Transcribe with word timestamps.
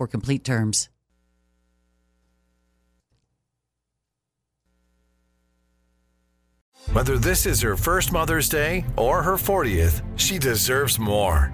complete 0.07 0.43
terms. 0.43 0.89
Whether 6.93 7.17
this 7.17 7.45
is 7.45 7.61
her 7.61 7.77
first 7.77 8.11
Mother's 8.11 8.49
Day 8.49 8.85
or 8.97 9.23
her 9.23 9.35
40th, 9.35 10.03
she 10.17 10.37
deserves 10.37 10.99
more. 10.99 11.53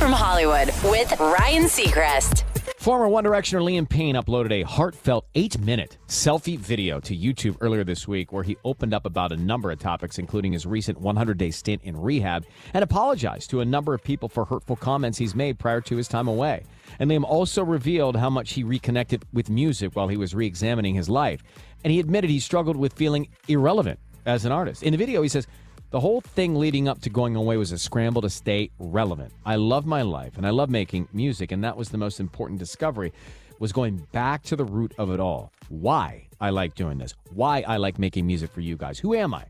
From 0.00 0.12
Hollywood 0.12 0.68
with 0.84 1.20
Ryan 1.20 1.64
Seacrest. 1.64 2.44
Former 2.78 3.06
One 3.06 3.22
Directioner 3.22 3.60
Liam 3.60 3.86
Payne 3.86 4.14
uploaded 4.14 4.50
a 4.50 4.62
heartfelt 4.62 5.26
eight 5.34 5.58
minute 5.58 5.98
selfie 6.08 6.58
video 6.58 7.00
to 7.00 7.14
YouTube 7.14 7.58
earlier 7.60 7.84
this 7.84 8.08
week 8.08 8.32
where 8.32 8.42
he 8.42 8.56
opened 8.64 8.94
up 8.94 9.04
about 9.04 9.30
a 9.30 9.36
number 9.36 9.70
of 9.70 9.78
topics, 9.78 10.18
including 10.18 10.52
his 10.52 10.64
recent 10.64 10.98
100 10.98 11.36
day 11.36 11.50
stint 11.50 11.82
in 11.84 12.00
rehab, 12.00 12.46
and 12.72 12.82
apologized 12.82 13.50
to 13.50 13.60
a 13.60 13.64
number 13.66 13.92
of 13.92 14.02
people 14.02 14.30
for 14.30 14.46
hurtful 14.46 14.74
comments 14.74 15.18
he's 15.18 15.34
made 15.34 15.58
prior 15.58 15.82
to 15.82 15.96
his 15.96 16.08
time 16.08 16.28
away. 16.28 16.64
And 16.98 17.10
Liam 17.10 17.24
also 17.24 17.62
revealed 17.62 18.16
how 18.16 18.30
much 18.30 18.54
he 18.54 18.64
reconnected 18.64 19.26
with 19.34 19.50
music 19.50 19.94
while 19.94 20.08
he 20.08 20.16
was 20.16 20.34
re 20.34 20.46
examining 20.46 20.94
his 20.94 21.10
life. 21.10 21.42
And 21.84 21.92
he 21.92 22.00
admitted 22.00 22.30
he 22.30 22.40
struggled 22.40 22.78
with 22.78 22.94
feeling 22.94 23.28
irrelevant 23.48 24.00
as 24.24 24.46
an 24.46 24.52
artist. 24.52 24.82
In 24.82 24.92
the 24.92 24.98
video, 24.98 25.20
he 25.20 25.28
says, 25.28 25.46
the 25.90 26.00
whole 26.00 26.20
thing 26.20 26.54
leading 26.54 26.86
up 26.86 27.00
to 27.02 27.10
going 27.10 27.34
away 27.34 27.56
was 27.56 27.72
a 27.72 27.78
scramble 27.78 28.22
to 28.22 28.30
stay 28.30 28.70
relevant. 28.78 29.32
I 29.44 29.56
love 29.56 29.86
my 29.86 30.02
life 30.02 30.36
and 30.36 30.46
I 30.46 30.50
love 30.50 30.70
making 30.70 31.08
music, 31.12 31.50
and 31.50 31.64
that 31.64 31.76
was 31.76 31.88
the 31.88 31.98
most 31.98 32.20
important 32.20 32.60
discovery 32.60 33.12
was 33.58 33.72
going 33.72 33.96
back 34.12 34.42
to 34.44 34.56
the 34.56 34.64
root 34.64 34.94
of 34.98 35.10
it 35.10 35.20
all. 35.20 35.52
Why 35.68 36.28
I 36.40 36.50
like 36.50 36.74
doing 36.74 36.98
this, 36.98 37.14
why 37.32 37.62
I 37.66 37.76
like 37.76 37.98
making 37.98 38.26
music 38.26 38.52
for 38.52 38.60
you 38.60 38.76
guys. 38.76 38.98
Who 39.00 39.14
am 39.14 39.34
I? 39.34 39.44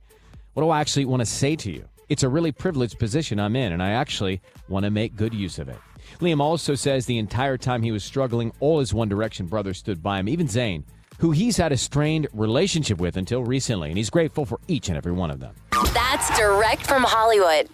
What 0.54 0.62
do 0.62 0.70
I 0.70 0.80
actually 0.80 1.04
want 1.04 1.20
to 1.20 1.26
say 1.26 1.56
to 1.56 1.70
you? 1.70 1.84
It's 2.08 2.24
a 2.24 2.28
really 2.28 2.50
privileged 2.52 2.98
position 2.98 3.38
I'm 3.38 3.54
in, 3.54 3.72
and 3.72 3.82
I 3.82 3.90
actually 3.90 4.40
want 4.68 4.84
to 4.84 4.90
make 4.90 5.14
good 5.14 5.32
use 5.32 5.58
of 5.58 5.68
it. 5.68 5.78
Liam 6.20 6.40
also 6.40 6.74
says 6.74 7.06
the 7.06 7.18
entire 7.18 7.56
time 7.56 7.82
he 7.82 7.92
was 7.92 8.02
struggling, 8.02 8.50
all 8.58 8.80
his 8.80 8.92
One 8.92 9.08
Direction 9.08 9.46
brothers 9.46 9.78
stood 9.78 10.02
by 10.02 10.18
him, 10.18 10.28
even 10.28 10.48
Zayn, 10.48 10.82
who 11.18 11.30
he's 11.30 11.56
had 11.56 11.70
a 11.70 11.76
strained 11.76 12.26
relationship 12.32 12.98
with 12.98 13.16
until 13.16 13.44
recently, 13.44 13.90
and 13.90 13.98
he's 13.98 14.10
grateful 14.10 14.44
for 14.44 14.58
each 14.66 14.88
and 14.88 14.96
every 14.96 15.12
one 15.12 15.30
of 15.30 15.38
them. 15.38 15.54
That's 15.88 16.36
direct 16.38 16.86
from 16.86 17.02
Hollywood. 17.02 17.68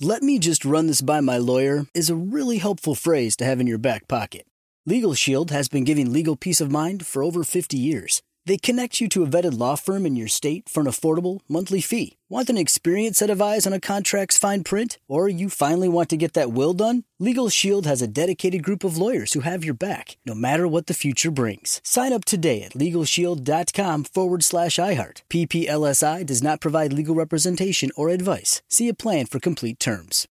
Let 0.00 0.22
me 0.22 0.38
just 0.38 0.64
run 0.64 0.86
this 0.86 1.02
by 1.02 1.20
my 1.20 1.38
lawyer 1.38 1.86
is 1.92 2.08
a 2.08 2.14
really 2.14 2.58
helpful 2.58 2.94
phrase 2.94 3.36
to 3.36 3.44
have 3.44 3.60
in 3.60 3.66
your 3.66 3.78
back 3.78 4.06
pocket. 4.06 4.46
Legal 4.86 5.12
Shield 5.12 5.50
has 5.50 5.68
been 5.68 5.84
giving 5.84 6.12
legal 6.12 6.36
peace 6.36 6.60
of 6.60 6.70
mind 6.70 7.04
for 7.04 7.22
over 7.22 7.42
50 7.42 7.76
years. 7.76 8.22
They 8.48 8.56
connect 8.56 8.98
you 8.98 9.10
to 9.10 9.22
a 9.22 9.26
vetted 9.26 9.58
law 9.58 9.74
firm 9.76 10.06
in 10.06 10.16
your 10.16 10.26
state 10.26 10.70
for 10.70 10.80
an 10.80 10.86
affordable 10.86 11.40
monthly 11.50 11.82
fee. 11.82 12.16
Want 12.30 12.48
an 12.48 12.56
experienced 12.56 13.18
set 13.18 13.28
of 13.28 13.42
eyes 13.42 13.66
on 13.66 13.74
a 13.74 13.78
contract's 13.78 14.38
fine 14.38 14.64
print? 14.64 14.96
Or 15.06 15.28
you 15.28 15.50
finally 15.50 15.86
want 15.86 16.08
to 16.08 16.16
get 16.16 16.32
that 16.32 16.50
will 16.50 16.72
done? 16.72 17.04
Legal 17.18 17.50
Shield 17.50 17.84
has 17.84 18.00
a 18.00 18.06
dedicated 18.06 18.62
group 18.62 18.84
of 18.84 18.96
lawyers 18.96 19.34
who 19.34 19.40
have 19.40 19.66
your 19.66 19.74
back, 19.74 20.16
no 20.24 20.34
matter 20.34 20.66
what 20.66 20.86
the 20.86 20.94
future 20.94 21.30
brings. 21.30 21.82
Sign 21.84 22.10
up 22.10 22.24
today 22.24 22.62
at 22.62 22.72
LegalShield.com 22.72 24.04
forward 24.04 24.42
slash 24.42 24.76
iHeart. 24.76 25.20
PPLSI 25.28 26.24
does 26.24 26.42
not 26.42 26.62
provide 26.62 26.94
legal 26.94 27.14
representation 27.14 27.90
or 27.96 28.08
advice. 28.08 28.62
See 28.66 28.88
a 28.88 28.94
plan 28.94 29.26
for 29.26 29.40
complete 29.40 29.78
terms. 29.78 30.26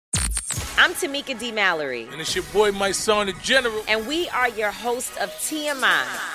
I'm 0.77 0.93
Tamika 0.93 1.37
D. 1.37 1.51
Mallory. 1.51 2.07
And 2.13 2.21
it's 2.21 2.33
your 2.33 2.45
boy, 2.53 2.71
Mysonne, 2.71 3.25
the 3.25 3.33
General. 3.41 3.83
And 3.89 4.07
we 4.07 4.29
are 4.29 4.47
your 4.47 4.71
host 4.71 5.17
of 5.17 5.31
TMI. 5.31 6.34